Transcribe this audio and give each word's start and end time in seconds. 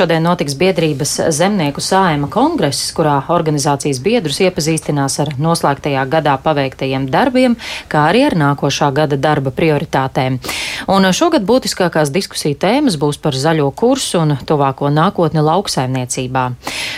Šodien 0.00 0.24
notiks 0.24 0.54
biedrības 0.56 1.10
zemnieku 1.36 1.82
sājuma 1.84 2.30
kongress, 2.32 2.86
kurā 2.96 3.18
organizācijas 3.34 3.98
biedrus 4.00 4.38
iepazīstinās 4.40 5.18
ar 5.20 5.34
noslēgtajā 5.36 6.06
gadā 6.08 6.38
paveiktajiem 6.40 7.04
darbiem, 7.12 7.58
kā 7.92 8.06
arī 8.08 8.22
ar 8.30 8.36
nākošā 8.40 8.88
gada 8.96 9.18
darba 9.20 9.52
prioritātēm. 9.52 10.38
Un 10.88 11.04
šogad 11.12 11.44
būtiskākās 11.44 12.08
diskusiju 12.14 12.56
tēmas 12.62 12.96
būs 12.96 13.18
par 13.20 13.36
zaļo 13.36 13.66
kursu 13.76 14.22
un 14.22 14.38
tuvāko 14.48 14.88
nākotni 14.88 15.44
lauksaimniecībā. 15.44 16.46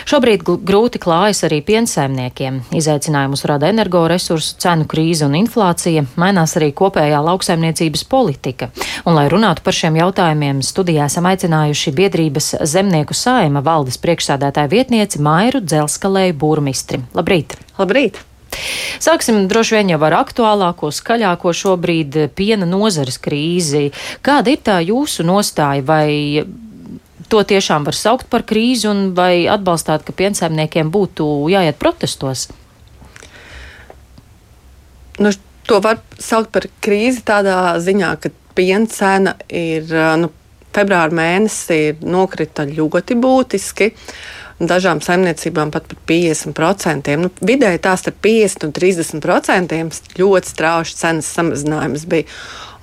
Šobrīd 0.07 0.47
grūti 0.63 1.03
klājas 1.03 1.43
arī 1.49 1.59
piensaimniekiem. 1.67 2.61
Izaicinājumus 2.79 3.43
rada 3.51 3.67
energoresursu 3.67 4.55
cenu 4.63 4.87
krīze 4.87 5.27
un 5.27 5.35
inflācija, 5.41 6.05
mainās 6.15 6.55
arī 6.55 6.71
kopējā 6.71 7.19
lauksaimniecības 7.27 8.07
politika. 8.07 8.71
Un, 9.03 9.17
lai 9.19 9.27
runātu 9.31 9.63
par 9.67 9.75
šiem 9.75 9.99
jautājumiem, 9.99 10.63
studijā 10.63 11.11
esam 11.11 11.27
aicinājuši 11.27 11.95
biedrības 11.99 12.51
zemnieku 12.63 12.92
saima 13.13 13.61
valdes 13.65 13.97
priekšsādātāja 13.97 14.69
vietnieci 14.69 15.21
Mairu 15.21 15.61
Dzelskalēju 15.61 16.37
būrmistri. 16.37 17.01
Labrīt! 17.13 17.57
Labrīt! 17.77 18.19
Sāksim 19.01 19.47
droši 19.49 19.79
vien 19.79 19.93
jau 19.93 20.01
ar 20.05 20.13
aktuālāko, 20.19 20.91
skaļāko 20.93 21.53
šobrīd 21.57 22.17
piena 22.37 22.67
nozares 22.69 23.17
krīzi. 23.17 23.91
Kāda 24.21 24.53
ir 24.53 24.61
tā 24.61 24.77
jūsu 24.85 25.25
nostāja 25.25 25.81
vai 25.85 26.45
to 27.29 27.41
tiešām 27.41 27.87
var 27.87 27.97
saukt 27.97 28.29
par 28.29 28.45
krīzi 28.45 28.85
un 28.91 29.07
vai 29.17 29.47
atbalstāt, 29.49 30.05
ka 30.05 30.13
piensaimniekiem 30.13 30.91
būtu 30.93 31.49
jāiet 31.49 31.79
protestos? 31.81 32.49
Nu, 35.17 35.33
to 35.65 35.79
var 35.81 36.01
saukt 36.21 36.51
par 36.53 36.67
krīzi 36.83 37.23
tādā 37.25 37.75
ziņā, 37.81 38.13
ka 38.21 38.29
piena 38.53 38.89
cena 38.89 39.35
ir 39.49 39.89
nu, 40.21 40.29
februāra 40.75 41.13
mēnesī 41.15 41.81
nokrita 42.01 42.65
ļoti 42.69 43.17
būtiski. 43.19 43.91
Dažām 44.63 45.01
saimniecībām 45.03 45.71
pat 45.73 45.87
par 45.89 45.97
50%. 46.07 47.15
Nu, 47.19 47.31
vidēji 47.43 47.81
tās 47.83 48.05
ar 48.07 48.15
50 48.23 48.67
un 48.67 48.75
30% 48.75 49.79
ļoti 50.19 50.51
strauji 50.53 50.95
cenas 50.99 51.31
samazinājums 51.35 52.05
bija. 52.09 52.29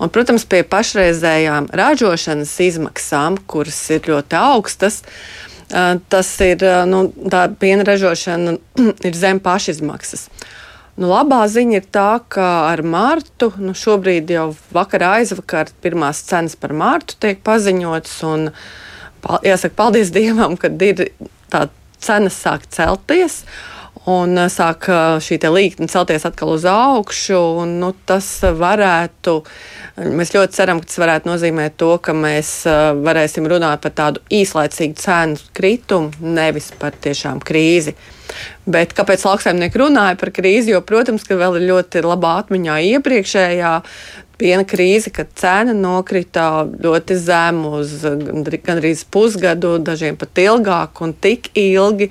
Un, 0.01 0.11
protams, 0.13 0.47
pie 0.49 0.63
pašreizējām 0.65 1.69
ražošanas 1.77 2.53
izmaksām, 2.65 3.37
kuras 3.51 3.79
ir 3.93 4.09
ļoti 4.09 4.37
augstas, 4.39 5.03
tas 6.11 6.31
ir 6.45 6.65
nu, 6.91 7.05
tā 7.31 7.45
piena 7.61 7.85
ražošana 7.87 8.57
ir 9.09 9.17
zem 9.17 9.43
pašizmaksas. 9.45 10.27
Nu, 11.01 11.09
labā 11.09 11.47
ziņa 11.49 11.79
ir 11.79 11.87
tā, 11.89 12.21
ka 12.29 12.47
ar 12.69 12.83
mārtu 12.85 13.49
nu, 13.57 13.73
šobrīd 13.73 14.29
jau 14.35 14.51
vakarā 14.75 15.15
aizvakar 15.23 15.71
pirmās 15.81 16.21
cenas 16.29 16.59
par 16.61 16.75
mārtu 16.77 17.17
tiek 17.25 17.41
paziņotas. 17.47 18.17
Un, 18.29 18.51
jāsaka, 19.47 19.79
paldies 19.79 20.13
Dievam, 20.13 20.59
ka 20.61 20.69
ir 20.69 21.07
tā 21.49 21.71
cenas 22.05 22.37
sāk 22.45 22.69
celties. 22.69 23.47
Un 24.09 24.33
sāk 24.49 24.87
šī 25.21 25.37
līkne 25.45 25.85
celties 25.93 26.25
atkal 26.25 26.55
uz 26.55 26.65
augšu. 26.65 27.37
Un, 27.61 27.75
nu, 27.83 27.91
tas 28.09 28.27
varētu, 28.41 29.35
mēs 30.01 30.33
ļoti 30.33 30.57
ceram, 30.57 30.81
ka 30.81 30.89
tas 30.89 31.03
varētu 31.03 31.29
nozīmēt 31.29 31.77
to, 31.81 31.91
ka 32.01 32.15
mēs 32.17 32.55
varēsim 33.05 33.45
runāt 33.51 33.85
par 33.85 33.93
tādu 33.99 34.25
īslaicīgu 34.33 34.97
cenu 34.97 35.53
kritumu, 35.53 36.15
nevis 36.21 36.71
par 36.81 36.97
tiešām 36.97 37.45
krīzi. 37.45 37.95
Bet 38.65 38.95
kāpēc 38.97 39.27
lauksaimnieki 39.27 39.83
runāja 39.83 40.17
par 40.17 40.33
krīzi? 40.33 40.73
Jo, 40.73 40.81
protams, 40.87 41.27
ka 41.27 41.37
vēl 41.37 41.61
ir 41.61 41.69
ļoti 41.69 42.05
labā 42.07 42.39
atmiņā 42.45 42.81
iepriekšējā 42.95 43.77
piena 44.41 44.65
krīze, 44.65 45.13
kad 45.13 45.29
cena 45.37 45.75
nokrita 45.77 46.65
ļoti 46.81 47.17
zemu 47.21 47.75
uz 47.83 47.93
gandrīz 48.01 49.05
pusgadu, 49.13 49.75
dažiem 49.85 50.17
pat 50.21 50.41
ilgāk 50.41 51.03
un 51.05 51.13
tik 51.13 51.51
ilgi, 51.59 52.09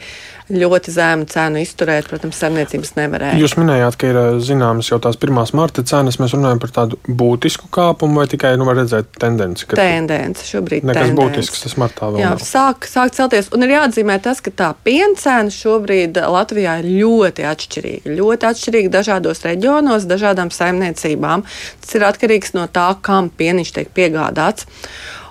ļoti 0.49 0.93
zemu 0.93 1.27
cenu 1.29 1.61
izturēt, 1.61 2.07
protams, 2.09 2.37
saimniecības 2.41 2.93
nevarēja. 2.97 3.37
Jūs 3.41 3.55
minējāt, 3.59 3.97
ka 3.99 4.09
ir 4.09 4.19
zināmas 4.45 4.89
jau 4.89 4.97
tās 5.03 5.17
pirmās 5.19 5.53
marta 5.57 5.83
cenas. 5.85 6.17
Mēs 6.21 6.33
runājam 6.35 6.61
par 6.63 6.73
tādu 6.75 6.99
būtisku 7.05 7.69
kāpumu, 7.73 8.21
vai 8.21 8.25
tikai 8.31 8.55
nu, 8.59 8.65
redzēt 8.73 9.11
tendenci? 9.21 9.67
Tendence 9.77 10.47
šobrīd. 10.49 10.87
Nekas 10.87 11.09
tendence. 11.09 11.19
būtisks 11.19 11.65
tas 11.65 11.77
martā 11.81 12.09
vēl. 12.09 12.23
Jā, 12.23 12.31
nav. 12.33 12.43
sāk, 12.45 12.89
sāk 12.89 13.13
celties. 13.17 13.51
Un 13.55 13.67
ir 13.67 13.75
jāatzīmē 13.75 14.17
tas, 14.25 14.41
ka 14.45 14.53
tā 14.53 14.71
piena 14.85 15.13
cena 15.19 15.53
šobrīd 15.53 16.17
Latvijā 16.17 16.79
ir 16.81 16.89
ļoti 17.03 17.45
atšķirīga. 17.51 18.17
Ļoti 18.17 18.49
atšķirīga 18.49 18.93
dažādos 18.97 19.45
reģionos, 19.45 20.09
dažādām 20.09 20.53
saimniecībām. 20.55 21.45
Tas 21.85 21.95
ir 21.99 22.09
atkarīgs 22.09 22.55
no 22.57 22.65
tā, 22.73 22.89
kam 23.05 23.29
pieniņš 23.29 23.75
tiek 23.77 23.93
piegādāts. 23.95 24.67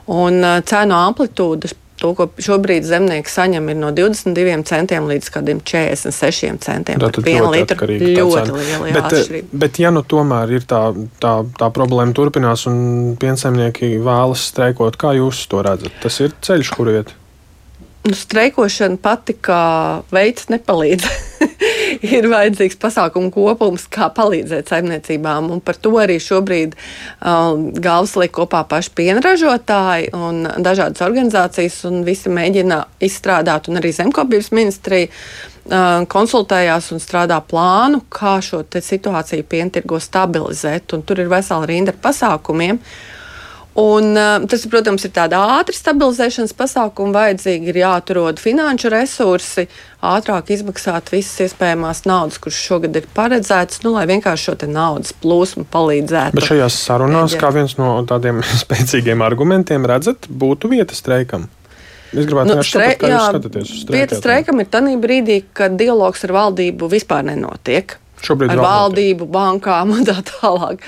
Un 0.09 0.41
cenu 0.65 0.97
amplitūda 0.97 1.75
to, 1.99 2.13
ko 2.17 2.29
šobrīd 2.43 2.87
zemnieki 2.87 3.31
saņem, 3.33 3.69
ir 3.73 3.79
no 3.79 3.91
22 3.95 4.63
centiem 4.69 5.09
līdz 5.11 5.31
46 5.35 6.63
centiem 6.65 7.03
par 7.03 7.19
vienu 7.25 7.51
litru. 7.53 7.89
Ļoti 7.91 8.57
liela 8.57 8.91
bet, 8.95 9.01
atšķirība. 9.11 9.61
Bet, 9.65 9.81
ja 9.83 9.93
nu 9.95 10.05
tomēr 10.07 10.57
ir 10.59 10.67
tā, 10.69 10.83
tā, 11.23 11.35
tā 11.59 11.71
problēma 11.75 12.15
turpinās 12.17 12.67
un 12.71 13.17
piensaimnieki 13.21 13.97
vēlas 14.05 14.49
streikot, 14.53 14.99
kā 15.01 15.15
jūs 15.19 15.47
to 15.51 15.63
redzat? 15.67 15.95
Tas 16.03 16.21
ir 16.25 16.37
ceļš, 16.45 16.75
kur 16.77 16.93
iet? 16.93 17.15
Nu, 18.09 18.15
streikošana 18.17 18.97
pati 19.03 19.35
kā 19.35 19.63
veids 20.15 20.49
nepalīdz. 20.53 21.09
ir 22.17 22.29
vajadzīgs 22.31 22.79
pasākumu 22.81 23.33
kopums, 23.35 23.87
kā 23.93 24.09
palīdzēt 24.15 24.73
saimniecībām. 24.73 25.51
Un 25.55 25.63
par 25.65 25.79
to 25.81 25.95
arī 26.01 26.19
šobrīd 26.23 26.77
uh, 26.77 27.55
galvas 27.79 28.15
liek 28.21 28.35
kopā 28.39 28.65
paši 28.69 28.95
pienražotāji 28.99 30.13
un 30.17 30.47
dažādas 30.65 31.05
organizācijas, 31.07 31.83
un 31.91 32.03
visi 32.07 32.33
mēģina 32.33 32.83
izstrādāt, 33.05 33.71
un 33.71 33.81
arī 33.81 33.93
zemkopības 33.97 34.51
ministrija 34.57 35.11
uh, 35.11 36.07
konsultējās 36.11 36.93
un 36.95 37.05
strādā 37.05 37.41
plānu, 37.45 38.05
kā 38.13 38.39
šo 38.45 38.65
situāciju 38.69 39.47
pientirgo 39.49 40.01
stabilizēt. 40.03 40.97
Un 40.97 41.07
tur 41.07 41.23
ir 41.23 41.31
vesela 41.33 41.69
rinda 41.69 41.95
ar 41.95 42.03
pasākumiem. 42.09 42.83
Uh, 42.83 43.18
Un, 43.79 44.17
tas, 44.51 44.65
protams, 44.67 45.05
ir 45.07 45.13
tāds 45.15 45.37
ātrs 45.39 45.79
stabilizēšanas 45.85 46.55
pasākums, 46.59 47.15
vajadzīgi 47.15 47.69
ir 47.71 47.77
jāatrod 47.79 48.41
finanšu 48.43 48.91
resursi, 48.91 49.69
ātrāk 50.03 50.49
izmaksāt 50.51 51.13
visas 51.13 51.45
iespējamās 51.45 52.01
naudas, 52.09 52.41
kuras 52.43 52.59
šogad 52.59 52.97
ir 52.99 53.07
paredzētas, 53.15 53.85
nu, 53.85 53.93
lai 53.95 54.09
vienkārši 54.11 54.49
šo 54.49 54.57
naudas 54.73 55.15
plūsmu 55.23 55.69
palīdzētu. 55.71 56.35
Bet 56.41 56.49
šajās 56.49 56.79
sarunās, 56.89 57.37
kā 57.39 57.53
viens 57.55 57.77
no 57.79 57.93
tādiem 58.09 58.41
spēcīgiem 58.65 59.23
argumentiem, 59.23 59.87
redzat, 59.87 60.27
būtu 60.27 60.73
vieta 60.73 60.99
streikam. 60.99 61.47
Es 62.09 62.25
gribētu 62.25 62.57
nu, 62.57 62.65
stre 62.65 62.89
saprast, 62.89 62.99
kā 62.99 63.11
jā, 63.13 63.21
jūs 63.21 63.29
skatāties 63.29 63.69
uz 63.69 63.83
streiku. 63.85 63.95
Vieta 63.95 64.19
streikam 64.19 64.63
ir 64.65 64.71
tanī 64.73 64.97
brīdī, 64.99 65.37
kad 65.55 65.77
dialogs 65.79 66.25
ar 66.27 66.35
valdību 66.35 66.89
vispār 66.91 67.29
nenotiek. 67.29 67.95
Šobrīd 68.27 68.57
ar 68.57 68.65
valdību, 68.65 69.23
notiek. 69.23 69.35
bankām 69.37 69.95
un 69.95 70.09
tā 70.09 70.17
tālāk. 70.33 70.83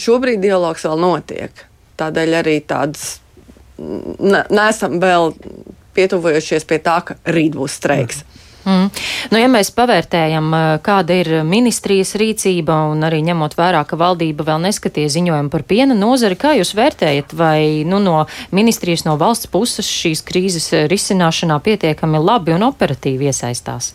Šobrīd 0.00 0.42
dialogs 0.42 0.88
vēl 0.88 0.98
notiek. 1.04 1.64
Tādēļ 2.00 2.38
arī 2.40 2.58
tādas 2.66 3.18
nesam 3.78 5.00
vēl 5.02 5.34
pietuvojušies 5.94 6.66
pie 6.66 6.78
tā, 6.82 7.00
ka 7.06 7.18
rīt 7.30 7.54
būs 7.58 7.78
streiks. 7.80 8.22
Mm. 8.22 8.34
Mm. 8.64 8.88
Nu, 9.28 9.38
ja 9.38 9.48
mēs 9.52 9.68
pavērtējam, 9.76 10.48
kāda 10.84 11.18
ir 11.20 11.30
ministrijas 11.44 12.14
rīcība 12.20 12.78
un 12.94 13.04
arī 13.04 13.20
ņemot 13.26 13.56
vērā, 13.58 13.82
ka 13.88 13.98
valdība 14.00 14.46
vēl 14.48 14.62
neskatīja 14.64 15.12
ziņojumu 15.18 15.52
par 15.52 15.66
piena 15.68 15.96
nozari, 15.96 16.38
kā 16.40 16.54
jūs 16.56 16.72
vērtējat, 16.76 17.34
vai 17.36 17.84
nu, 17.88 18.00
no 18.00 18.24
ministrijas, 18.56 19.04
no 19.04 19.18
valsts 19.20 19.50
puses 19.52 19.88
šīs 19.88 20.24
krīzes 20.24 20.70
risināšanā 20.88 21.60
pietiekami 21.64 22.22
labi 22.24 22.56
un 22.56 22.64
operatīvi 22.70 23.28
iesaistās? 23.28 23.92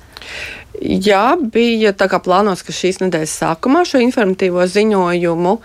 Jā, 0.79 1.35
bija 1.35 1.91
tā 1.97 2.07
kā 2.07 2.21
plānots, 2.23 2.63
ka 2.63 2.71
šīs 2.71 3.01
nedēļas 3.01 3.35
sākumā 3.41 3.83
šo 3.87 3.99
informatīvo 3.99 4.63
ziņojumu 4.63 5.53
uh, 5.57 5.63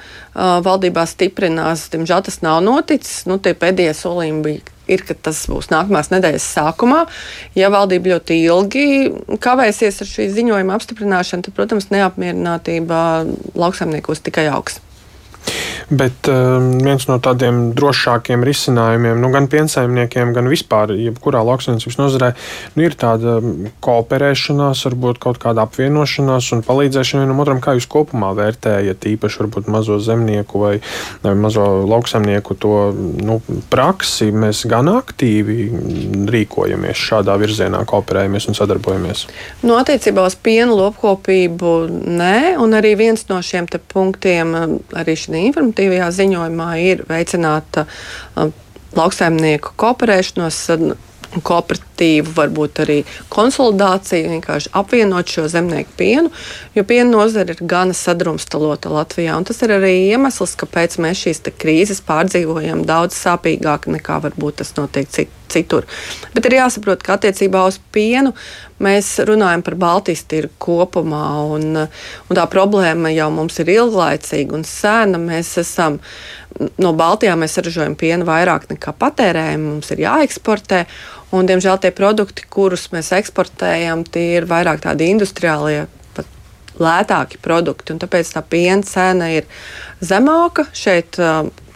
valdībā 0.64 1.04
stiprinās. 1.06 1.86
Diemžēl 1.92 2.24
tas 2.26 2.40
nav 2.42 2.62
noticis. 2.66 3.22
Nu, 3.30 3.38
tie 3.38 3.54
pēdējie 3.54 3.94
solījumi 3.94 4.42
bija 4.42 4.72
ir, 4.90 5.04
ka 5.06 5.14
tas 5.14 5.44
būs 5.50 5.70
nākamās 5.72 6.10
nedēļas 6.12 6.48
sākumā. 6.56 7.04
Ja 7.58 7.70
valdība 7.72 8.16
ļoti 8.16 8.40
ilgi 8.42 8.86
kavēsies 9.44 10.02
ar 10.02 10.10
šī 10.10 10.28
ziņojuma 10.34 10.80
apstiprināšanu, 10.80 11.46
tad, 11.46 11.56
protams, 11.56 11.90
neapmierinātība 11.94 12.98
lauksaimniekos 13.54 14.24
tikai 14.26 14.48
augs. 14.52 14.80
Bet 15.90 16.28
um, 16.32 16.70
viens 16.80 17.04
no 17.10 17.18
tādiem 17.22 17.72
drošākiem 17.76 18.44
risinājumiem, 18.46 19.18
nu, 19.20 19.28
gan 19.34 19.48
piensaimniekiem, 19.52 20.32
gan 20.36 20.48
vispār, 20.48 20.94
jebkurā 20.96 21.42
lauksaimniecības 21.44 21.98
nozarē, 22.00 22.30
nu, 22.76 22.86
ir 22.86 22.96
tāda 22.98 23.36
kooperēšanās, 23.84 24.84
varbūt 24.88 25.20
kaut 25.22 25.40
kāda 25.42 25.66
apvienošanās 25.68 26.50
un 26.56 26.64
palīdzēšana 26.64 27.24
vienam 27.24 27.42
otram. 27.44 27.60
Kā 27.64 27.76
jūs 27.76 27.88
kopumā 27.90 28.32
vērtējat 28.38 29.04
īpaši 29.12 29.42
varbūt 29.42 29.68
mazo 29.72 29.98
zemnieku 30.02 30.62
vai, 30.62 30.74
vai 31.24 31.34
mazo 31.38 31.66
lauksaimnieku 31.84 32.56
to 32.60 32.74
nu, 32.96 33.38
praksi? 33.72 34.30
Mēs 34.32 34.64
gan 34.70 34.88
aktīvi 34.92 35.68
rīkojamies 36.32 37.04
šādā 37.10 37.36
virzienā, 37.40 37.84
kooperējamies 37.88 38.48
un 38.48 38.58
sadarbojamies. 38.58 39.26
Nu, 39.64 39.76
attiecībā 39.76 40.24
uz 40.24 40.38
pienu 40.40 40.78
lopkopību 40.80 41.76
nē, 41.92 42.56
un 42.62 42.76
arī 42.76 42.94
viens 43.04 43.28
no 43.28 43.40
šiem 43.44 43.68
punktiem 43.92 44.54
arī 44.96 45.16
šī 45.18 45.32
informatīvajā 45.74 46.10
ziņojumā 46.14 46.68
ir 46.82 47.04
veicināt 47.08 47.80
uh, 47.82 48.50
lauksaimnieku 48.94 49.74
kooperēšanos. 49.76 50.70
kooperatīvu, 50.70 50.94
varbūt 52.34 52.80
arī 52.84 52.98
konsolidāciju, 53.32 54.32
vienkārši 54.34 54.72
apvienot 54.74 55.30
šo 55.30 55.46
zemnieku 55.52 55.94
pienu, 55.98 56.32
jo 56.74 56.84
piena 56.88 57.10
nozare 57.10 57.54
ir 57.54 57.62
gana 57.62 57.94
sadrumstalota 57.94 58.92
Latvijā. 58.92 59.36
Tas 59.46 59.62
ir 59.62 59.76
arī 59.78 59.94
iemesls, 60.10 60.56
kāpēc 60.60 60.98
mēs 61.02 61.24
šīs 61.26 61.44
krīzes 61.60 62.02
pārdzīvojam 62.06 62.84
daudz 62.88 63.18
sāpīgāk 63.20 63.88
nekā 63.94 64.20
varbūt 64.26 64.62
tas 64.62 64.76
notiek 64.78 65.08
citur 65.08 65.42
citur. 65.54 65.86
Bet 66.34 66.48
ir 66.48 66.58
jāsaprot, 66.58 67.02
ka 67.04 67.18
attiecībā 67.18 67.64
uz 67.68 67.78
pienu 67.94 68.34
mēs 68.82 69.12
runājam 69.28 69.62
par 69.64 69.76
Baltijas 69.80 70.24
tirgu 70.30 70.54
kopumā, 70.62 71.26
un, 71.54 71.84
un 71.84 72.38
tā 72.38 72.46
problēma 72.50 73.12
jau 73.14 73.30
mums 73.34 73.58
ir 73.62 73.70
ilglaicīga 73.76 74.56
un 74.58 74.64
sena. 74.68 75.20
Mēs 75.20 75.54
esam 75.62 76.00
no 76.82 76.94
Baltijā, 76.96 77.36
mēs 77.38 77.58
ražojam 77.62 77.96
pienu 77.98 78.26
vairāk 78.28 78.68
nekā 78.72 78.96
patērējam, 78.98 79.68
mums 79.74 79.92
ir 79.94 80.06
jāeksportē. 80.06 80.84
Un, 81.34 81.48
diemžēl 81.50 81.80
tie 81.82 81.90
produkti, 81.94 82.44
kurus 82.46 82.86
mēs 82.94 83.10
eksportējam, 83.16 84.04
tie 84.06 84.36
ir 84.38 84.46
vairāk 84.46 84.84
tādi 84.84 85.10
industriālie 85.10 85.84
lētāki 86.78 87.38
produkti, 87.42 87.94
tāpēc 88.02 88.32
tā 88.34 88.42
piena 88.46 88.82
cena 88.86 89.30
ir 89.34 89.46
zemāka 90.02 90.66
šeit, 90.74 91.18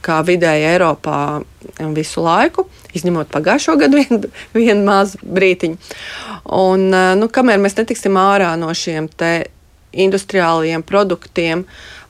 kā 0.02 0.19
vidēji 0.26 0.66
Eiropā 0.72 1.19
visu 1.94 2.22
laiku, 2.25 2.69
izņemot 2.96 3.31
pagājušo 3.34 3.76
gadu 3.81 4.00
vienu 4.00 4.31
vien 4.55 4.82
mazu 4.87 5.20
brītiņu. 5.22 5.78
Un, 6.58 6.88
nu, 7.20 7.28
kamēr 7.31 7.60
mēs 7.62 7.76
netiksim 7.78 8.19
ārā 8.19 8.55
no 8.60 8.70
šiem 8.75 9.10
industriālajiem 9.99 10.84
produktiem, 10.87 11.64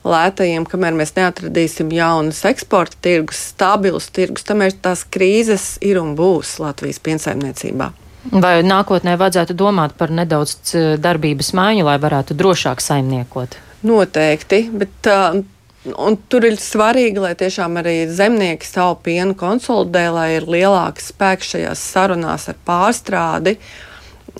lētajiem, 0.07 0.65
kamēr 0.69 0.95
mēs 0.97 1.15
neatradīsim 1.17 1.91
jaunus 1.95 2.43
eksporta 2.47 2.99
tirgus, 3.03 3.41
stabilus 3.53 4.09
tirgus, 4.15 4.47
tamēr 4.47 4.75
tās 4.81 5.03
krīzes 5.03 5.77
ir 5.85 5.99
un 6.01 6.15
būs 6.19 6.57
Latvijas 6.63 7.01
piensaimniecībā. 7.03 7.91
Vai 8.35 8.59
nākotnē 8.67 9.15
vajadzētu 9.19 9.55
domāt 9.57 9.95
par 9.99 10.11
nedaudz 10.11 10.73
darbības 10.99 11.53
maiņu, 11.55 11.85
lai 11.87 11.95
varētu 12.01 12.35
drošāk 12.37 12.83
saimniekot? 12.83 13.55
Noteikti, 13.87 14.65
bet 14.75 15.07
uh, 15.07 15.39
Un 15.95 16.17
tur 16.27 16.43
ir 16.43 16.57
svarīgi, 16.59 17.21
lai 17.23 17.31
tiešām 17.39 17.77
arī 17.79 18.01
zemnieki 18.11 18.67
savu 18.67 18.97
pienu 19.03 19.31
konsolidē, 19.39 20.09
lai 20.11 20.27
ir 20.35 20.47
lielāks 20.51 21.07
spēks 21.13 21.53
šajās 21.53 21.83
sarunās 21.93 22.49
ar 22.51 22.57
pārstrādi, 22.67 23.55
un 23.55 23.61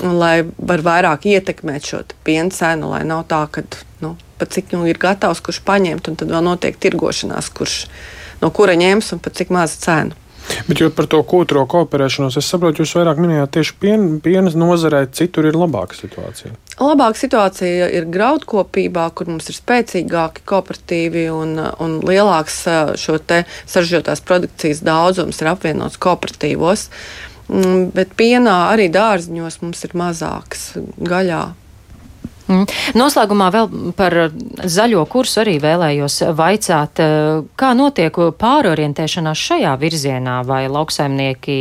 lai 0.03 0.43
var 0.57 0.83
vairāk 0.85 1.27
ietekmēt 1.29 1.91
šo 1.91 2.03
piena 2.27 2.53
cenu, 2.53 2.91
lai 2.93 3.03
nav 3.07 3.25
tā, 3.31 3.43
ka 3.51 3.65
nu, 4.03 4.15
pat 4.39 4.55
cik 4.55 4.73
nu 4.75 4.85
ir 4.89 4.99
gatavs, 5.01 5.43
kurš 5.45 5.61
paņemt, 5.67 6.11
un 6.11 6.17
tad 6.19 6.31
vēl 6.31 6.45
notiek 6.45 6.79
tirgošanās, 6.79 7.51
kurš 7.55 7.83
no 8.43 8.51
kura 8.55 8.77
ņems 8.79 9.13
un 9.15 9.23
pat 9.23 9.39
cik 9.39 9.53
maza 9.55 9.79
cena. 9.83 10.25
Bet 10.65 10.81
par 10.97 11.05
to 11.09 11.19
kūtro 11.27 11.61
kooperēšanos, 11.69 12.37
es 12.39 12.47
saprotu, 12.49 12.81
jūs 12.81 12.95
vairāk 12.97 13.19
minējāt 13.21 13.51
tieši 13.57 13.75
pien, 13.81 14.05
pienas 14.23 14.55
nozarē, 14.57 15.03
citur 15.13 15.45
ir 15.49 15.57
labāka 15.59 15.97
situācija. 15.97 16.55
Labāka 16.79 17.19
situācija 17.19 17.89
ir 17.93 18.07
graudkopībā, 18.09 19.03
kur 19.13 19.29
mums 19.29 19.49
ir 19.51 19.57
spēcīgāki 19.57 20.45
kooperatīvi 20.49 21.27
un, 21.33 21.57
un 21.83 21.97
lielāks 22.07 22.61
šo 23.01 23.19
te 23.19 23.43
saržģotās 23.69 24.23
produkcijas 24.25 24.81
daudzums 24.87 25.41
ir 25.43 25.51
apvienots 25.51 25.99
kooperatīvos. 26.01 26.87
Mm, 26.89 27.28
bet 27.95 28.13
pienā 28.19 28.57
arī 28.73 28.89
dārziņos 28.93 29.61
mums 29.63 29.83
ir 29.87 29.97
mazāks 29.97 30.69
gaļā. 31.01 31.47
Mm. 32.49 32.65
Noslēgumā 32.97 33.51
vēl 33.53 33.67
par 33.97 34.15
zaļo 34.65 35.03
kursu 35.11 35.43
arī 35.43 35.59
vēlējos 35.61 36.23
vaicāt, 36.37 37.01
eh, 37.03 37.43
kā 37.59 37.75
notiek 37.77 38.15
pārorientēšanās 38.41 39.43
šajā 39.49 39.75
virzienā, 39.77 40.39
vai 40.45 40.63
lauksaimnieki 40.67 41.59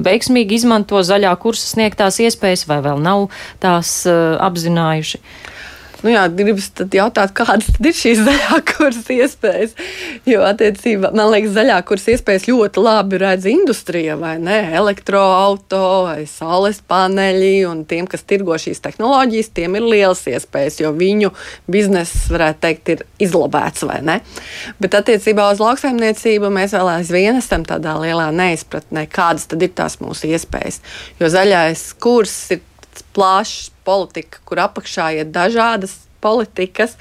veiksmīgi 0.00 0.56
izmanto 0.56 1.02
zaļā 1.04 1.34
kursa 1.36 1.74
sniegtās 1.74 2.22
iespējas, 2.24 2.64
vai 2.68 2.80
vēl 2.80 3.04
nav 3.04 3.28
tās 3.60 4.06
uh, 4.08 4.40
apzinājuši? 4.40 5.20
Nu 6.00 6.12
jā, 6.12 6.22
gribas 6.32 6.70
jautāt, 6.96 7.32
kādas 7.36 7.68
ir 7.76 7.96
šīs 7.96 8.22
zaļā 8.24 8.60
kursa 8.70 9.16
iespējas. 9.18 9.74
Jo, 10.28 10.42
attiecībā, 10.48 11.10
man 11.16 11.28
liekas, 11.32 11.52
zaļā 11.58 11.76
kursa 11.88 12.14
iespējas 12.14 12.46
ļoti 12.48 12.84
labi 12.84 13.20
redz 13.20 13.48
industrija, 13.50 14.16
vai 14.20 14.36
ne? 14.40 14.58
Elektroautorāta 14.80 15.80
vai 16.06 16.24
saules 16.28 16.80
paneļi, 16.88 17.52
un 17.68 17.82
tiem, 17.88 18.08
kas 18.10 18.24
tirgo 18.28 18.56
šīs 18.60 18.80
tehnoloģijas, 18.84 19.52
tiem 19.56 19.76
ir 19.76 19.88
liels 19.92 20.24
iespējas, 20.30 20.80
jo 20.80 20.94
viņu 20.96 21.32
bizness, 21.70 22.30
varētu 22.32 22.62
teikt, 22.64 22.92
ir 22.94 23.04
izlabēts, 23.28 23.84
vai 23.88 24.00
ne? 24.06 24.16
Bet 24.80 24.96
attiecībā 24.98 25.50
uz 25.52 25.60
lauksaimniecību 25.62 26.50
mēs 26.54 26.74
vēl 26.76 26.94
aizvien 26.96 27.38
esam 27.40 27.66
tādā 27.68 27.98
lielā 28.00 28.30
neizpratnē, 28.34 29.04
kādas 29.12 29.50
tad 29.50 29.62
ir 29.66 29.74
tās 29.76 30.00
mūsu 30.00 30.32
iespējas. 30.32 30.80
Jo 31.20 31.30
zaļais 31.32 31.86
kurs 32.00 32.36
ir 32.56 32.64
plašs 33.16 33.70
politika, 33.86 34.40
kur 34.44 34.62
apakšā 34.66 35.10
ir 35.20 35.30
dažādas 35.32 35.96
politikas. 36.22 36.96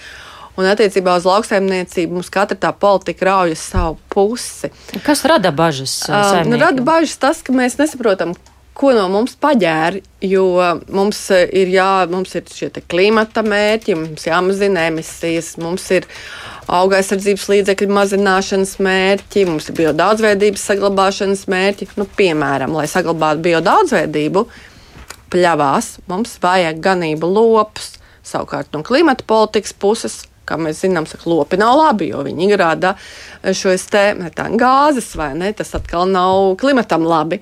Un 0.60 0.68
attiecībā 0.68 1.14
uz 1.16 1.28
lauksaimniecību 1.28 2.18
mums 2.18 2.32
katra 2.34 2.58
tā 2.60 2.74
politika 2.76 3.30
raujas 3.30 3.62
savu 3.72 3.96
pusi. 4.12 4.72
Kas 5.06 5.24
rada 5.30 5.54
bažas? 5.56 6.02
Uh, 6.10 6.42
nu, 6.50 6.60
rada 6.60 6.84
bažas 6.84 7.16
tas, 7.22 7.40
ka 7.46 7.56
mēs 7.56 7.78
nesaprotam, 7.80 8.34
ko 8.80 8.92
no 8.96 9.06
mums 9.12 9.36
paģēra. 9.40 10.02
Jo 10.24 10.46
mums 10.92 11.20
ir, 11.36 11.72
jā, 11.72 11.92
mums 12.12 12.36
ir 12.36 12.48
šie 12.52 12.72
klimata 12.92 13.44
mērķi, 13.46 13.96
mums 14.00 14.28
jāmazina 14.28 14.88
emisijas, 14.90 15.54
mums 15.62 15.86
ir 15.96 16.08
auga 16.70 17.00
aizsardzības 17.00 17.48
līdzekļu 17.54 17.90
mazināšanas 17.96 18.76
mērķi, 18.84 19.46
mums 19.50 19.70
ir 19.70 19.78
biodaudzveidības 19.80 20.66
saglabāšanas 20.72 21.46
mērķi. 21.52 21.90
Nu, 22.00 22.08
piemēram, 22.20 22.76
lai 22.78 22.88
saglabātu 22.92 23.48
biodaudzveidību, 23.50 24.46
pļavās. 25.32 25.98
Mums 26.10 26.38
vajag 26.44 26.82
ganību 26.84 27.30
lopus. 27.30 27.96
Savukārt 28.26 28.74
no 28.76 28.84
klimata 28.86 29.26
politikas 29.28 29.74
puses, 29.74 30.20
kā 30.50 30.58
mēs 30.60 30.84
zinām, 30.84 31.08
saka, 31.10 31.28
lopi 31.30 31.60
nav 31.62 31.78
labi, 31.78 32.10
jo 32.14 32.24
viņi 32.26 32.58
rada 32.60 32.96
šos 33.44 33.88
metāna 34.20 34.60
gāzes, 34.60 35.12
vai 35.18 35.32
ne? 35.38 35.52
Tas 35.54 35.76
atkal 35.78 36.10
nav 36.10 36.56
klimatam 36.62 37.06
labi. 37.08 37.42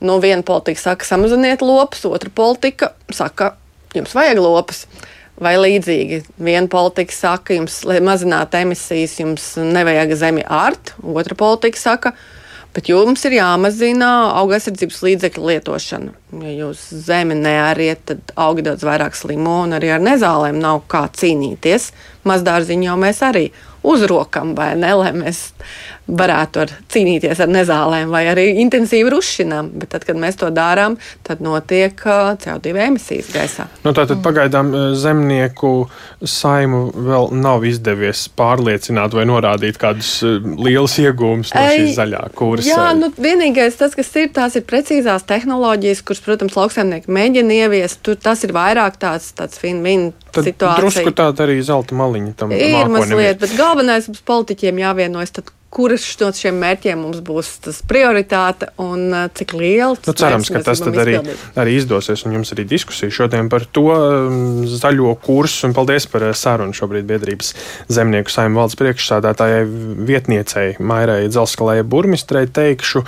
Nu, 0.00 0.16
viena 0.20 0.42
politika 0.46 0.80
saka, 0.80 1.04
samaziniet 1.04 1.60
lopus, 1.60 2.06
otra 2.08 2.32
politika 2.32 2.94
saka, 3.12 3.54
jums 3.94 4.14
vajag 4.16 4.40
lopus. 4.40 4.86
Vai 5.40 5.54
līdzīgi, 5.56 6.18
viena 6.36 6.68
politika 6.68 7.14
saka, 7.16 7.54
jums, 7.56 7.78
lai 7.88 7.96
mazinātu 8.04 8.58
emisijas, 8.60 9.14
jums 9.22 9.54
nevajag 9.56 10.12
zemi 10.20 10.44
ārt, 10.44 10.92
otra 11.00 11.36
politika 11.36 11.80
saka, 11.80 12.12
Bet 12.70 12.86
jums 12.86 13.24
ir 13.26 13.34
jāmazina 13.34 14.08
auga 14.38 14.54
aizsardzības 14.58 15.00
līdzekļu 15.02 15.48
lietošana. 15.48 16.12
Ja 16.44 16.52
jūs 16.54 16.84
zemi 17.06 17.34
neariet, 17.34 18.04
tad 18.06 18.30
augi 18.38 18.62
daudz 18.68 18.86
vairāk 18.86 19.18
slimo 19.18 19.56
un 19.64 19.74
arī 19.74 19.90
ar 19.96 20.04
nezālēm 20.04 20.60
nav 20.62 20.84
kā 20.90 21.08
cīnīties. 21.18 21.88
Mazdārziņu 22.30 22.86
jau 22.86 22.96
mēs 23.00 23.24
arī 23.26 23.48
uzrokam, 23.82 24.54
vai 24.54 24.74
ne, 24.78 24.92
lai 25.00 25.10
mēs 25.16 25.48
varētu 26.16 26.62
ar, 26.64 26.72
cīnīties 26.92 27.40
ar 27.42 27.50
nezālēm 27.52 28.10
vai 28.12 28.24
arī 28.30 28.46
intensīvi 28.62 29.12
rušinām. 29.12 29.72
Bet 29.80 29.92
tad, 29.94 30.06
kad 30.08 30.18
mēs 30.20 30.38
to 30.40 30.50
darām, 30.54 30.96
tad 31.26 31.42
notiek 31.44 32.00
uh, 32.06 32.32
CO2 32.40 32.74
emisijas 32.86 33.30
gaisā. 33.34 33.66
Nu, 33.84 33.94
tātad 33.96 34.22
pagaidām 34.24 34.72
zemnieku 34.98 35.72
saimu 36.20 36.82
vēl 36.94 37.30
nav 37.40 37.64
izdevies 37.68 38.26
pārliecināt 38.36 39.14
vai 39.16 39.26
norādīt 39.28 39.78
kādus 39.80 40.12
lielus 40.60 40.98
iegūmus 41.02 41.54
no 41.54 41.66
šīs 41.70 41.94
zaļā 41.98 42.22
kursa. 42.36 42.68
Jā, 42.68 42.88
nu, 42.98 43.10
vienīgais 43.20 43.78
tas, 43.80 43.96
kas 43.98 44.10
ir, 44.20 44.30
tās 44.36 44.56
ir 44.58 44.66
precīzās 44.68 45.26
tehnoloģijas, 45.28 46.02
kuras, 46.06 46.22
protams, 46.24 46.56
lauksaimnieki 46.58 47.12
mēģina 47.12 47.60
ieviest. 47.64 48.02
Tur 48.06 48.18
tas 48.20 48.44
ir 48.46 48.54
vairāk 48.56 48.98
tāds, 49.00 49.30
tāds 49.36 49.60
fin-fin 49.60 50.10
situācija. 50.34 50.80
Drusku 50.80 51.14
tāda 51.16 51.46
arī 51.46 51.60
zelta 51.64 51.96
maliņa 51.98 52.36
tam 52.38 52.54
ir 52.56 52.90
mazliet, 52.92 53.40
bet 53.42 53.56
galvenais 53.58 54.08
mums 54.10 54.22
politiķiem 54.26 54.82
jāvienojas, 54.84 55.34
tad, 55.38 55.50
kuras 55.70 56.04
no 56.20 56.30
šiem 56.34 56.58
mērķiem 56.60 56.98
mums 56.98 57.20
būs 57.24 57.52
tas 57.64 57.78
prioritāte 57.86 58.70
un 58.82 59.04
uh, 59.14 59.26
cik 59.34 59.54
liels. 59.54 60.02
Nu, 60.08 60.14
cerams, 60.18 60.50
ka 60.50 60.62
tas 60.66 60.82
arī, 60.90 61.20
arī 61.58 61.76
izdosies, 61.78 62.24
un 62.26 62.34
jums 62.38 62.50
arī 62.56 62.66
diskusija 62.68 63.14
šodien 63.14 63.50
par 63.52 63.66
to 63.70 63.86
um, 63.94 64.40
zaļo 64.66 65.14
kursu. 65.22 65.68
Un 65.68 65.76
paldies 65.76 66.08
par 66.10 66.26
uh, 66.26 66.34
sarunu 66.36 66.74
šobrīd 66.76 67.06
biedrības 67.08 67.52
zemnieku 67.92 68.34
saimnu 68.34 68.58
valdes 68.58 68.78
priekšsādātājai 68.80 69.62
vietniecei 70.10 70.74
Mairai 70.82 71.28
Dzelskalējai 71.30 71.86
burmistrei 71.86 72.46
teikšu, 72.50 73.04